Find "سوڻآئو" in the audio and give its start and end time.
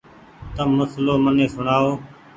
1.53-1.91